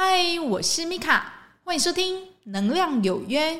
[0.00, 1.32] 嗨，我是米卡，
[1.64, 3.50] 欢迎收听《能量有约》。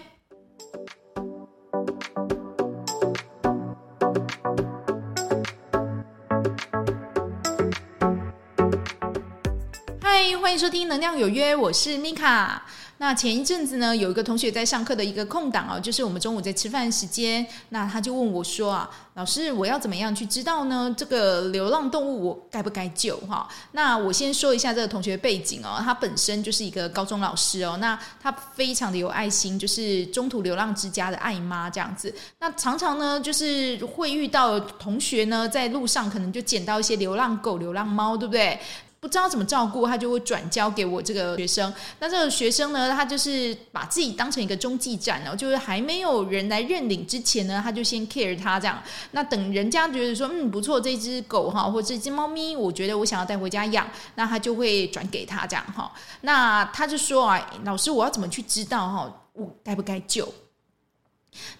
[10.00, 12.64] 嗨，欢迎收听《能量有约》，我是米卡。
[12.98, 20.92] 那前一阵子呢，有一个同学在上课的一个空档啊，就是我们中午在吃饭时间，那他就问我说啊，老师，我要怎么样去知道呢？
[20.96, 23.16] 这个流浪动物我该不该救？
[23.28, 32.12] 哈，那我先说一下这个同学背景哦，他本身就是一个高中老师哦，那他非常的有爱心，就是中途流浪之家的爱妈这样子。
[32.40, 38.58] 那常常呢，就是会遇到同学呢，在路上可能就捡到一些流浪狗、流浪猫，对不对？
[39.00, 41.72] 不知道怎么照顾，他就会转交给我这个学生。
[42.00, 48.82] 那这个学生呢，他就是把自己当成一个中继站哦，就是还没有人来认领之前呢，他就先 care 他这样。
[49.12, 55.92] 那等人家觉得说，嗯，不错，这只狗哈，或这只猫咪，我觉得我想要带回家养，那他就会转给他这样哈。
[56.22, 60.28] 那他就说啊，老师，我要怎么去知道哈，我该不该救？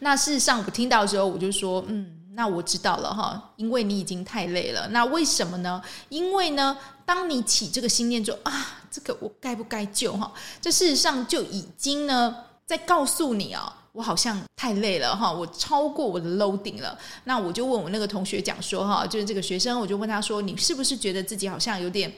[0.00, 2.14] 那事实上，我听到的时候，我就说，嗯。
[2.38, 4.86] 那我知道了哈，因为你已经太累了。
[4.92, 5.82] 那为什么呢？
[6.08, 10.32] 因为呢，当你起这个心念说啊，这个我该不该救哈？
[10.60, 16.96] 这事实上就已经呢在告诉你啊，我好像太累了哈，我超过我的 loading 了。
[17.24, 22.08] 那我就问我那个同学讲说哈，就是这个学生，我就问他说，你是不是觉得自己好像有点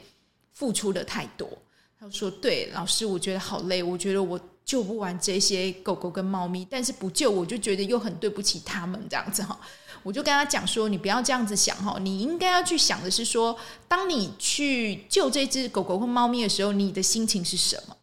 [0.53, 1.49] 付出的太多？
[2.01, 4.41] 他说对，老师，我觉得好累，我觉得我。
[4.63, 9.59] 救不完这些狗狗跟猫咪，但是不救我就觉得又很对不起他们这样子哈，
[10.05, 13.57] 我就跟他讲说，你不要这样子想哈，你应该要去想的是说，
[13.89, 17.97] 当你去救这只狗狗或猫咪的时候，你的心情是什么？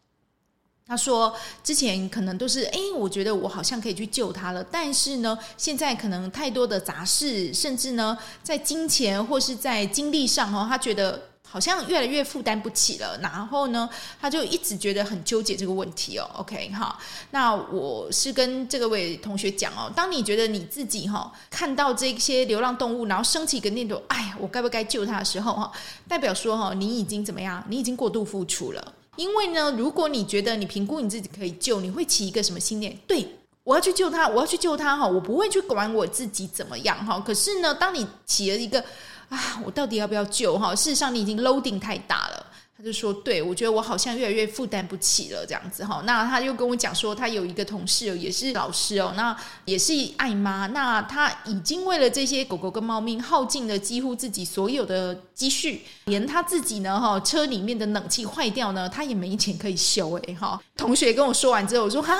[0.85, 11.26] 他说之前可能都是哎，我觉得我好像可以去救它了，但是呢，现在可能太多的杂事，甚至呢，在金钱或是在精力上哈，他觉得。
[11.49, 16.29] 好像越来越负担不起了，然后呢，他就一直觉得很纠结这个问题哦。
[16.35, 16.99] OK 哈，
[17.31, 25.71] 那我是跟这个位同学讲哦，当你觉得你自己哈看到这些流浪动物，然后升起一个念头，哎呀，我该不该救它的时候哈，
[26.07, 27.63] 代表说哈，你已经怎么样？
[27.69, 28.93] 你已经过度付出了。
[29.15, 32.95] 因为呢，如果你觉得你评估你自己可以救，你会起一个什么信念？
[33.07, 33.27] 对，
[33.63, 37.19] 我要去救它，我要去救它哈，我不会去管我自己怎么样哈。
[37.25, 38.83] 可是呢，当你起了一个。
[39.29, 40.75] 啊，我到底要不要救哈？
[40.75, 42.45] 事实上，你已经 loading 太大了。
[42.77, 49.35] 他就说：“对，我觉得我好像越来越负担不起了，这样子哈。”那他又跟我讲说，他有一个同事哦也是老师哦，那
[49.65, 50.67] 也是爱妈。
[50.67, 60.61] 那他已经为了这些狗狗跟猫咪耗尽了几乎自己所有的积蓄，连他自己呢哈，车里面的冷气坏掉呢，他也没钱可以修诶哈。
[60.75, 62.15] 同学跟我说完之后，我说：“哈，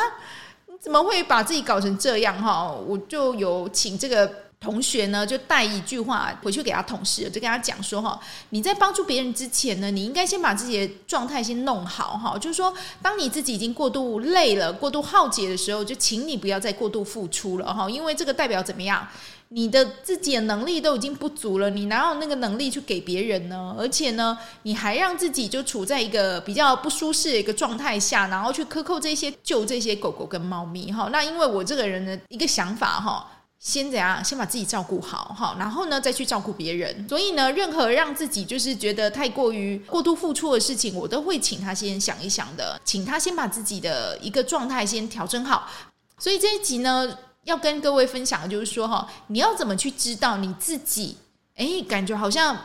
[0.81, 4.46] 怎么会把自己搞成这样哈？”我就有请这个。
[4.59, 8.19] 同学呢，就带一句话回去给他同事，就跟他讲说哈，
[8.49, 12.35] 你在帮助别人之前呢，你应该先把自己的状态先弄好哈。
[12.39, 19.07] 就是说，当你自己已经过度累了、过度耗竭的时候，就请你不要再过度付出了哈，因为这个代表怎么样？
[19.49, 23.73] 你的自己的能力都已经不足了，你哪有那个能力去给别人呢？
[23.79, 31.07] 而且呢，你还让自己就处在一个比较不舒适的一个状态下，然后去克扣这些救这些狗狗跟猫咪哈。
[31.11, 33.25] 那因为我这个人的一个想法哈。
[33.67, 34.23] 先怎样？
[34.23, 37.05] 先把自己照顾好，哈，然后呢，再去照顾别人。
[37.09, 45.69] 所以呢，任何让自己就是觉得太过于过度付出的事情，我都会请他先想一想的，请他先把自己的一个状态先调整好。
[46.17, 51.17] 所以这一集呢，要跟各位分享的就是说，哈，你要怎么去知道你自己？
[51.57, 52.55] 哎，感觉好像。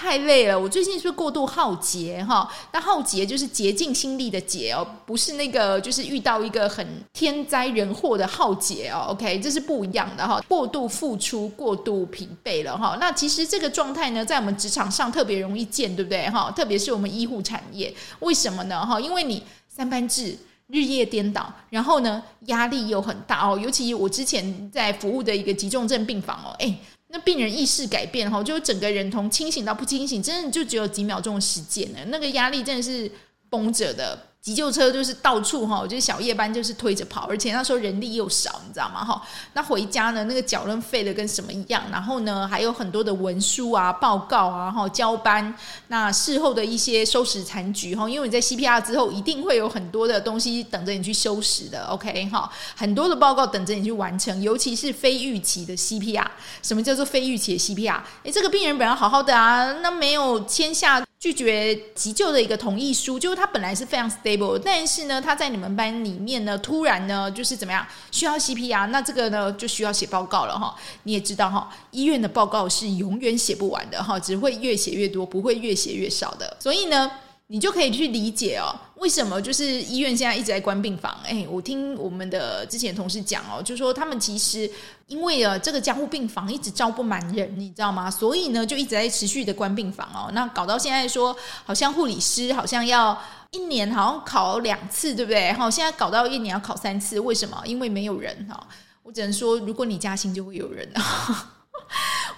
[0.00, 2.50] 太累了，我最近是不是过度耗竭哈？
[2.72, 9.08] 那耗竭就是竭尽心力的竭哦，不是那个就是遇到一个很天灾人祸的耗竭哦。
[9.10, 10.42] OK，这是不一样的哈。
[10.48, 12.96] 过度付出，过度疲惫了哈。
[12.98, 16.50] 那其实这个状态呢，在我们职场上特别容易见，对不对哈？
[16.52, 18.98] 特别是我们医护产业，为什么呢哈？
[18.98, 20.34] 因为你三班制，
[20.68, 23.58] 日夜颠倒，然后呢压力又很大哦。
[23.62, 26.74] 尤其我之前在服务的一个急重症病房哦，诶
[27.12, 31.98] 那病人意识改变哈，就整个人从清醒到不清醒，真的就只有几秒钟的时间呢。
[32.06, 33.10] 那个压力真的是
[33.48, 34.29] 绷着的。
[34.42, 39.04] 急救车就是到处哈，就是小夜班就是推着跑，而且那时候人力又少，你知道吗？
[39.04, 39.20] 哈，
[39.52, 41.82] 那回家呢，那个脚都废的跟什么一样。
[41.92, 45.54] 然后呢，还有很多的文书啊、报告啊、哈交班，
[45.88, 56.26] 那事后的一些收拾残局哈，因为你在 CPR 之后一定会有很多的东西等着你去收拾的，OK 哈，很多的报告等着你去完成，尤其是非预期的 CPR。
[56.62, 58.00] 什么叫做非预期的 CPR？
[58.22, 61.04] 诶，这个病人本来好好的啊，那没有签下。
[61.20, 70.74] 拒绝急救的一个同意书，就是他本来是非常 stable，但是呢，他在你们班里面呢，突然呢，就是怎么样需要 CPR，那这个呢就需要写报告了哈。
[71.02, 76.56] 你也知道哈，医院的报告是永远写不完的哈，只会越写越多，不会越写越少的。
[76.58, 77.10] 所以呢，
[77.52, 81.12] 你就可以去理解哦，为什么就是医院现在一直在关病房？
[81.24, 84.70] 哎，我听我们的之前同事讲哦，就说他们其实
[85.08, 88.08] 因为啊这个加护病房一直招不满人，你知道吗？
[88.08, 90.30] 所以呢就一直在持续的关病房哦。
[90.32, 93.20] 那搞到现在说，好像护理师好像要
[93.50, 95.52] 一年好像考两次，对不对？
[95.54, 97.60] 好，现在搞到一年要考三次，为什么？
[97.64, 98.64] 因为没有人哈。
[99.02, 100.88] 我只能说，如果你加薪，就会有人。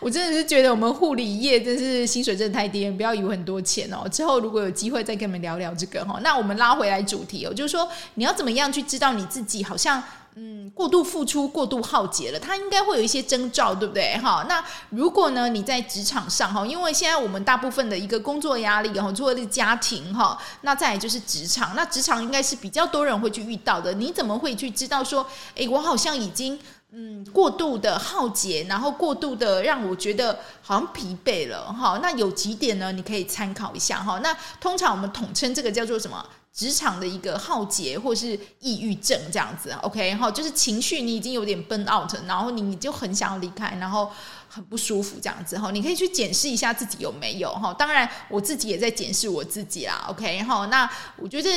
[0.02, 4.08] 我真的是觉得我们护理业真是薪水真的太低，不要以为很多钱哦。
[4.08, 10.02] 之后如果有机会再跟你们聊聊这个哈，那我们拉回来主题哦，就是说你要怎么样去知道你自己好像
[10.34, 14.18] 嗯过度付出、过度耗竭了，它应该会有一些征兆，对不对？
[14.18, 23.92] 哈，那如果呢你在职场上哈，因为现在我们大部分的一个工作压力哈，除了家庭哈，那再来就是职场，那职场应该是比较多人会去遇到的。
[23.94, 26.58] 你怎么会去知道说，诶，我好像已经。
[26.94, 31.98] 嗯，过度的耗竭，然后过度的让我觉得好像疲惫了哈。
[32.02, 32.92] 那有几点呢？
[32.92, 34.18] 你可以参考一下哈。
[34.18, 36.24] 那通常我们统称这个叫做什么？
[36.52, 39.72] 职场的一个耗竭，或是抑郁症这样子。
[39.80, 44.12] OK 哈，就是情绪你已经有点 burn out，然后你就很想要离开，然后
[44.50, 45.70] 很不舒服这样子哈。
[45.70, 47.72] 你可以去检视一下自己有没有哈。
[47.72, 50.04] 当然，我自己也在检视我自己啦。
[50.10, 50.86] OK 哈，那
[51.16, 51.48] 我觉得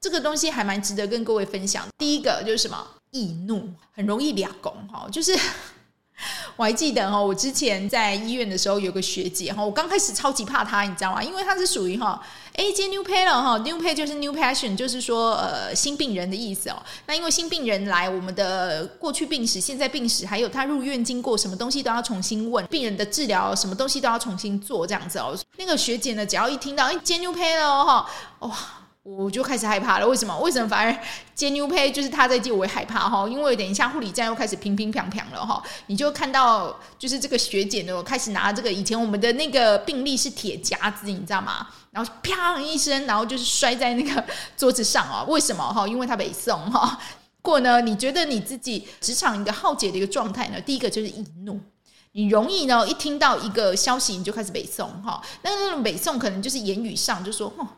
[0.00, 1.84] 这个东西还蛮值得跟各位分享。
[1.98, 2.86] 第一个就是什么？
[3.14, 5.38] 易怒，很容易俩拱哈，就是
[6.56, 11.22] 我还记得哈，我之前在医院的时候有个学姐哈，我刚开始超级怕她，你知道吗？
[11.22, 12.20] 因为她是属于哈
[12.54, 16.82] ，A J New pay 了哈，new pay 就是 new Passion，就是说呃新病人的意思哦。
[17.06, 25.38] 那因为新病人来，我们的过去病史、现在病史，还有他入院经过什么东西都要重新问，病人的治疗什么东西都要重新做这样子哦。
[25.56, 28.58] 那个学姐呢，只要一听到哎接 new pay 了哈，哇！
[29.04, 30.34] 我就开始害怕了，为什么？
[30.40, 30.98] 为什么反而
[31.34, 33.28] 接 new pay 就是他在接，我会害怕哈？
[33.28, 41.66] 因为等一下护理站又开始乒乒乓乓了哈，你就看到就是这个学姐呢，我开始拿这个以前我们的那个病历是铁夹子，你知道吗？
[41.90, 44.24] 然后啪一声，然后就是摔在那个
[44.56, 45.22] 桌子上啊？
[45.28, 45.86] 为什么哈？
[45.86, 46.98] 因为他被送哈。
[47.42, 47.82] 过呢？
[47.82, 50.58] 你觉得你自己职场一个耗竭的一个状态呢？
[50.58, 51.60] 第一个就是易怒，
[52.12, 55.20] 你容易呢一听到一个消息你就开始北送哈。
[55.42, 57.68] 那那种北送可能就是言语上就说哼。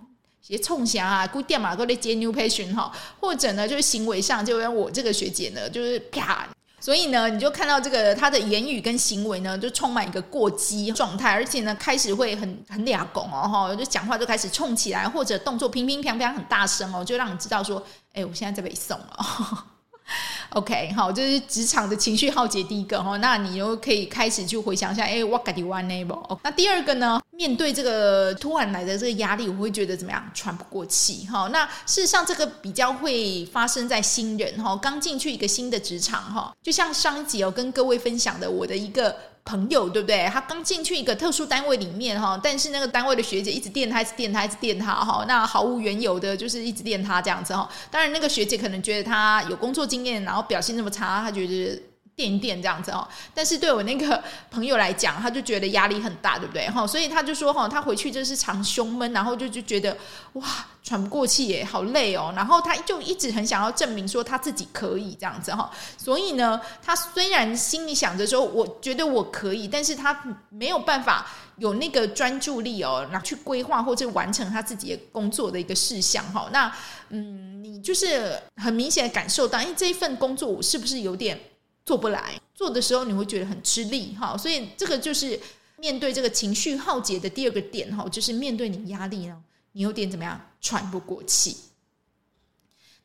[0.46, 6.46] 直接冲下啊，姑爹嘛都在接 new patient 哈，或者呢，就是行为上，就像我这个学姐呢，就是啪，
[6.78, 17.82] 所以呢，你就看到这个他的言语跟行为呢，就充满一个过激状态，而且呢，开始会很很俩拱哦哈，就讲话就开始冲起来，或者动作乒乒乓乓很大声哦，就让你知道说，
[18.12, 19.66] 哎，我现在在被送了。
[20.50, 26.38] OK，好，这是职场的情绪耗竭第一个哈，那你又可以开始去回想一下，哎，我感觉 unable？
[26.42, 27.20] 那第二个呢？
[27.32, 30.30] 面对这个突然来的这个压力，我会觉得怎么样？
[30.32, 31.48] 喘不过气哈。
[31.52, 39.14] 那事实上，这个比较会发生在新人哈，刚进去一个新的职场哈，就像上一集有跟各位分享的，我的一个。
[39.46, 40.28] 朋友对不对？
[40.30, 47.66] 他刚进去一个特殊单位里面哈，但是那个单位的学姐一直电他，一直电他，一直电他哈，那毫无缘由的，就是一直电他这样子哈。
[47.90, 51.80] 当然，那个学姐可能觉得他有工作经验，然后表现那么差，他觉得。
[52.16, 56.66] 垫一垫这样子哦，但是对我那个朋友来讲，他就觉得压力很大，对不对？
[56.70, 59.94] 哈，所以他就说哈，他回去就是常胸闷，然后就就觉得
[60.32, 62.32] 哇，喘不过气耶，好累哦。
[62.34, 65.70] 然后他就一直很想要证明说他自己可以这样子哈。
[65.98, 70.18] 所以呢，他虽然心里想着说，我觉得我可以，但是他
[70.48, 71.26] 没有办法
[71.58, 76.48] 有那个专注力哦，然后去规划或者完成他自己的工作的一个事项哈。
[76.50, 76.74] 那
[77.10, 81.38] 嗯，你就是很明显的感受到，因为这一份工作我是不是有点。
[81.86, 85.40] 做不来，做的时候你会觉得很吃力哈，所以这个就是
[85.78, 89.40] 面对这个情绪耗竭的第二个点哈，就是面对你压力呢，
[89.70, 91.56] 你有点怎么样，喘不过气。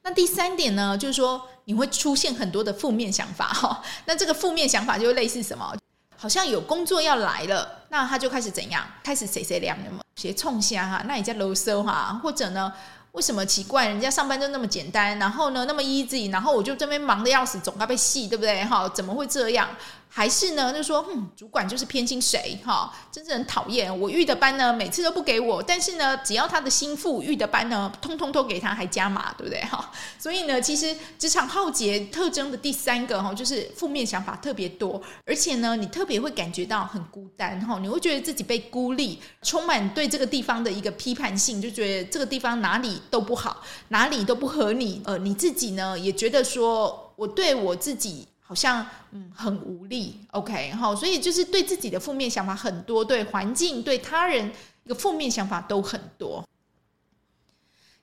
[0.01, 5.77] 那第三点呢，就是说你会出现很多的负面想法哈，那这个负面想法就类似什么，
[6.17, 12.73] 好像有工作要来了，那他就开始怎样，开始谁谁凉的嘛，谁冲虾哈，那你在啰嗦哈，或者呢？
[13.11, 13.87] 为什么奇怪？
[13.87, 18.63] 人家上班就那么简单，然后呢那么 easy，然后我就这边忙的要死，总该被戏，对不对？
[18.65, 19.67] 哈，怎么会这样？
[20.13, 20.73] 还是呢？
[20.73, 22.59] 就说，嗯，主管就是偏心谁？
[22.65, 23.97] 哈，真是很讨厌。
[23.97, 29.61] 我预的班呢，每次都不给我，但是呢，只要他的心腹预的班呢，通通都给他，还加码，对不对？
[29.61, 29.89] 哈，
[30.19, 48.27] 所以呢，其实职场浩劫特征的第三个哈，就是负面想法特别多，而且呢，你特别会感觉到很孤单，哈，你会觉得自己被孤立，充满对这个地方的一个批判性，就觉得这个地方哪里都不好，哪里都不合你，呃，你自己呢也觉得说我对我自己。
[48.51, 54.51] 好像嗯很无力，OK 好，所以就是对自己的负面想法很多，对环境、对他人
[54.83, 56.45] 一个负面想法都很多。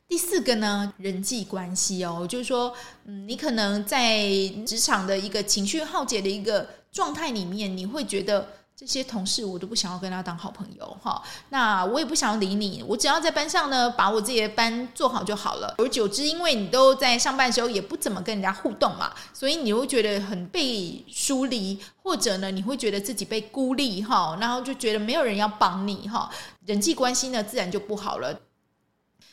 [0.08, 2.74] 第四个呢，人际关系哦，就是说，
[3.04, 4.26] 嗯，你可能在
[4.66, 8.48] 职场的一个情绪耗竭的一个状态里面，你会觉得
[8.78, 15.74] 这些同事我都不想要跟他当好朋友哈，那我也不想要理你，我只要在班上呢把我自己的班做好就好了。
[15.78, 26.30] 久而久之，因为你都在上班的时候也不怎么跟人家互动嘛，所以你会觉得很被疏离，或者呢你会觉得自己被孤立哈，然后就觉得没有人要帮你哈，
[26.64, 28.42] 人际关系呢自然就不好了。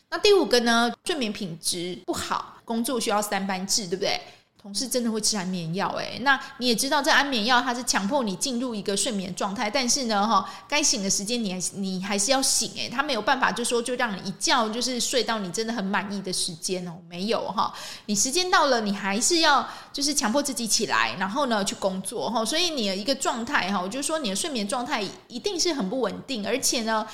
[0.10, 4.20] 那第五个呢，睡眠品质不好，工作需要三班制，对不对？
[4.66, 17.72] 同事真的会吃安眠药诶，那你也知道这安眠药它是强迫你进入一个睡眠状态，但是呢，哈，该醒的时间你还你还是要醒诶，它没有办法就说就让你一觉就是睡到你真的很满意的时间哦，没有哈，
[18.08, 27.06] 你时间到了你还是要就是强迫自己起来，然后呢去工作哈，所以你的一个状态哈，我就说你的睡眠状态一定是很不稳定，而且呢，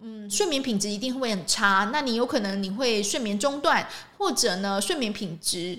[0.00, 5.78] 嗯，睡眠品质一定会很差，那你有可能你会睡眠中断，或者呢睡眠品质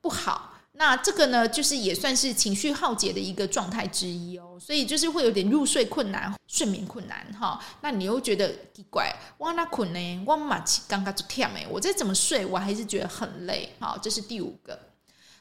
[0.00, 0.48] 不好。
[0.82, 7.56] 那这个呢，就是也算是情绪耗竭的一个状态之一哦，所以就是会有点入睡困难、睡眠困难哈。
[7.82, 10.24] 那你又觉得奇怪，哇，那困呢？
[10.26, 13.72] 我马起刚刚就跳没，我再怎么睡，我还是觉得很累。
[13.78, 14.76] 好，这是第五个。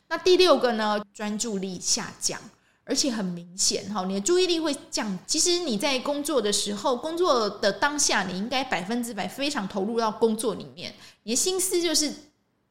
[0.10, 1.04] 那第六个呢？
[1.12, 2.40] 专注力下降，
[2.84, 5.18] 而且很明显哈，你的注意力会降。
[5.26, 10.94] 其实你在工作的时候，工作的当下，你应该百分之百非常投入到工作里面，
[11.24, 12.14] 你的心思就是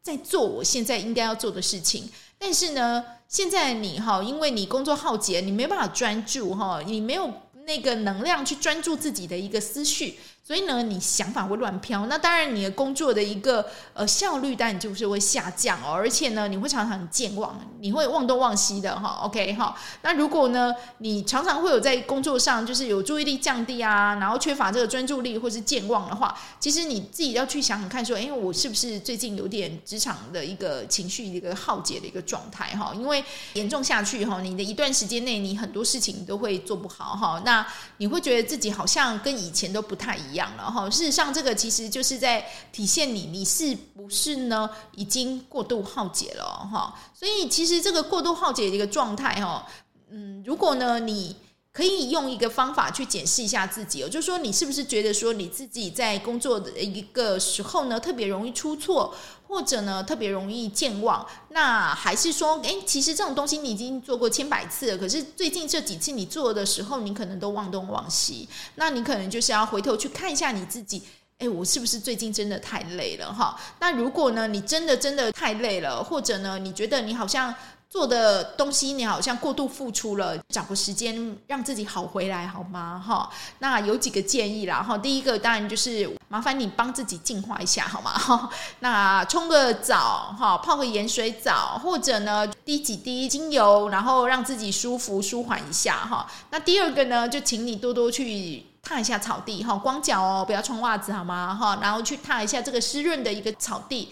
[0.00, 2.08] 在做我现在应该要做的事情。
[2.42, 7.30] 但是呢，现在你哈，因为你工作耗竭，你没办法专注哈，你没有
[7.70, 10.18] 那个能量去专注自己的一个思绪。
[10.42, 19.20] 所以呢，你想法会乱飘，那当然你的工作的一个呃效率当然就是会下降哦，而且呢，你会常常健忘，你会忘东忘西的哈。
[19.22, 32.92] OK 哈，那如果呢，你常常会有在工作上就是有注意力降低啊，然后缺乏这个专注力或是健忘的话，其实你自己要去想想看，说，哎，我是不是最近有点职场的一个情绪一个耗竭的一个状态哈？
[32.92, 33.22] 因为
[33.52, 37.59] 严重下去哈，你的一段时间内你很多事情都会做不好哈，那
[37.98, 40.50] 你会觉得自己好像跟以前都不太一样。
[40.56, 44.68] 了哈，事实上，这个其实就是在体现你，你是不是呢？
[44.92, 46.94] 已经过度耗竭了哈。
[47.14, 49.66] 所以，其实这个过度耗竭的一个状态哈，
[50.10, 51.36] 嗯，如果呢，你
[51.72, 59.14] 可以用一个方法去检视一下自己哦，就是说，你是不是觉得说你自己在工作的一个时候呢，特别容易出错，
[59.46, 61.24] 或者呢，特别容易健忘？
[61.50, 68.48] 那还是说，诶，其实这种东西你已经做过千百次了，可是最近这几次你做的时候，你可能都忘东忘西。
[68.74, 71.00] 那你可能就是要回头去看一下你自己，
[71.38, 73.32] 诶，我是不是最近真的太累了？
[73.32, 77.54] 哈，那如果呢，你真的真的太累了，或者呢，你觉得你好像。
[77.90, 83.02] 做的东西你好像过度付出了，找个时间让自己好回来好吗？
[83.04, 83.28] 哈，
[83.58, 84.80] 那有几个建议啦。
[84.80, 88.12] 哈，第一个当然就是麻烦你帮自己净化一下好吗？
[88.12, 96.24] 哈，那冲个澡，哈，泡个盐水澡，或者呢滴几滴精油，然后让自己舒服舒缓一下哈。
[96.50, 101.54] 那第二个呢，就请你多多去踏一下草地哈，光脚哦，不要穿袜子好吗？
[101.54, 104.08] 哈，然后去踏一下这个湿润的一个草地。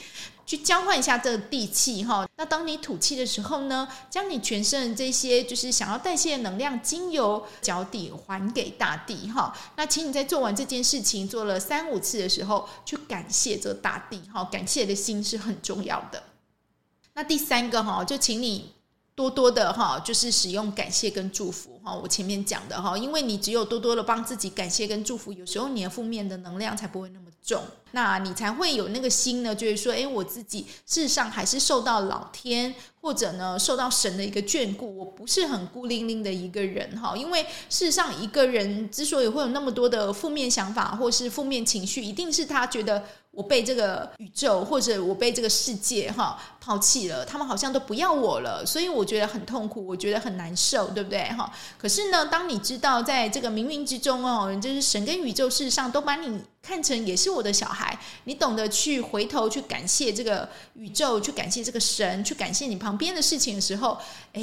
[0.48, 9.54] 去交换一下这个地气哈，那当你吐气的时候呢，将你全身的这些就是想要代谢的能量经由脚底还给大地哈。
[9.76, 16.22] 那请你在做完这件事情做了三五次的时候，去感谢这大地哈，感谢的心是很重要的。
[17.12, 18.72] 那第三个哈，就请你
[19.18, 21.92] 多多的哈，就是使用感谢跟祝福哈。
[21.92, 27.60] 我前面讲的哈，因为你只有多多的帮自己感谢跟祝福，有时候你的负面的能量才不会那么重。
[27.92, 37.16] 那你才会有那个心呢，就是说，诶，我自己事实上还是受到老天或者呢受到神的一个眷顾，我不是很孤零零的一个人哈。
[37.16, 51.50] 因为事实上，一个人之所以会有那么多的负面想法或是负面情绪，一定是他觉得我被这个宇宙或者我被这个世界哈抛弃了，他们好像都不要我了，所以我觉得很痛苦，我觉得很难受，对不对哈？
[51.78, 56.38] 可是呢，当你知道在这个冥冥之中哦，就是神跟宇宙事实上都把你。
[56.60, 57.66] 看成也是我的小，
[58.24, 63.98] 你懂得去回头去感谢这个宇宙，去感谢这个神，去感谢你旁边的事情的时候，
[64.32, 64.42] 哎，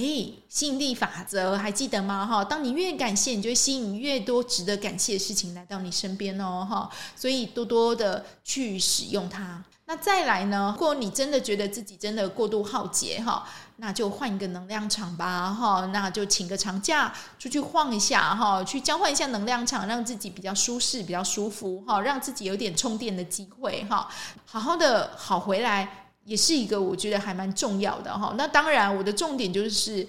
[0.50, 2.26] 吸引力法则还记得吗？
[2.26, 9.64] 哈，当你越感谢，你就会吸引越多值得感谢的事情来到你身边哦，哈，所以多多的去使用它。
[9.88, 10.74] 那再来呢？
[10.76, 13.48] 如果你真的觉得自己真的过度耗竭，哈。
[13.78, 24.08] 那就换一个能量场吧，哈，那就请个长假出去晃一下，哈，去交换一下能量场，让自己比较舒适、比较舒服，哈，让自己有点充电的机会，哈，
[24.46, 28.34] 好好的好回来，也是一个我觉得还蛮重要的，哈。
[28.38, 30.08] 那当然，我的重点就是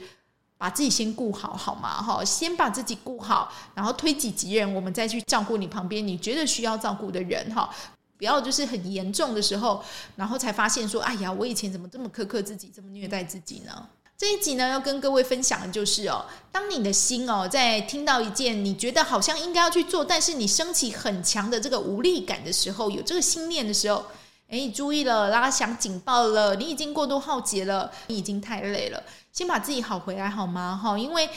[0.57, 2.01] 把自己先顾好，好吗？
[2.01, 7.69] 哈，先把自己顾好，然后推己及人，我们再去照顾你旁边你觉得需要照顾的人，哈。
[8.19, 9.83] 不要就是很严重的时候，
[10.17, 13.87] 然后才发现说：“哎呀，我以前怎么这么苛刻自己，这么虐待自己呢？”
[14.19, 24.03] 这一集呢，要跟各位分享的就是哦，当你的心哦，在听到一件你觉得好像应该要去做，但是你升起很强的这个无力感的时候，有这个心念的时候，
[24.49, 29.03] 哎，注意了，拉响警报了，你已经过度耗竭了，你已经太累了，
[29.35, 30.81] 先把自己好回来好吗？
[30.83, 31.29] 哈，因为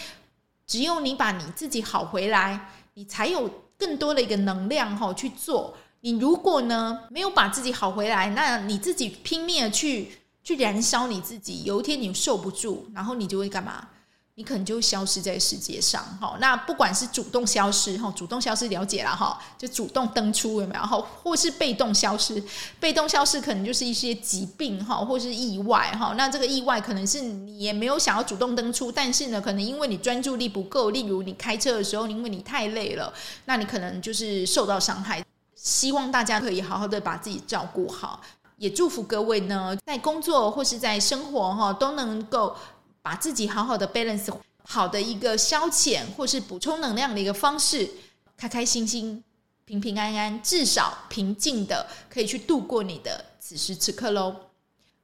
[0.66, 5.76] 只有你把你自己好回来，你才有更多的一个能量哈去做。
[6.02, 10.12] 你如果呢没有把自己好回来，那你自己拼命的去。
[10.42, 13.88] 去燃烧你自己，有一天你受不住，然后你就会干嘛？
[14.34, 16.02] 你可能就会消失在世界上。
[16.20, 20.82] 哈，那不管是主动消失，哈，主动消失了解了哈，就主动登出有没有？
[20.82, 22.42] 哈，或是被动消失，
[22.80, 26.14] 被动消失可能就是一些疾病哈，或是意外哈。
[26.18, 33.14] 那这个意外可能是你也没有想要主动登出，但是呢，可能因为你专注力不够，例如你开车的时候，因为你太累了，
[33.46, 35.24] 那你可能就是受到伤害。
[35.62, 38.22] 希望大家可以好好的把自己照顾好。
[38.58, 42.56] 也祝福各位呢，在工作或是在生活哈，都能够
[43.02, 44.30] 把自己好好的 balance，
[44.64, 47.90] 好的一个消遣或是补充能量的一个方式，
[48.38, 49.24] 开开心心、
[49.66, 54.36] 平平安安，至少平静的可以去度过你的此时此刻喽。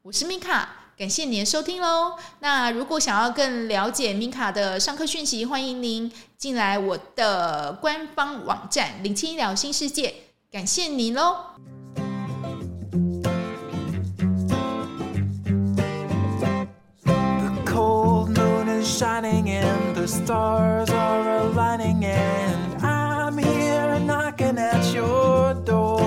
[0.02, 2.18] 我是米卡，感谢您的收听喽。
[2.40, 10.14] 那如果想要更了解米卡的上课讯息，欢迎您进来我的官方网站零七医疗新世界，
[10.56, 11.36] 感谢你喽
[18.82, 26.00] ！shining and the stars are aligning and I'm here knocking at your door.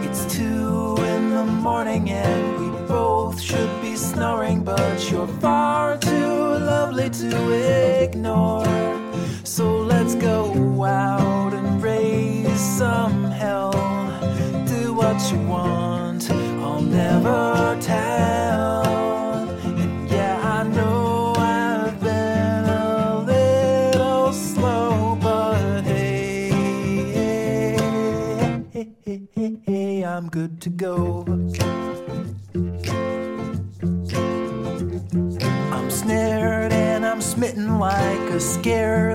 [0.00, 6.58] It's two in the morning and we both should be snoring, but you're far too
[6.72, 8.65] lovely to ignore.
[17.06, 18.82] never tell.
[19.64, 26.90] And yeah, I know I've been a little slow, but hey,
[30.04, 31.24] I'm good to go.
[35.76, 39.05] I'm snared and I'm smitten like a scared.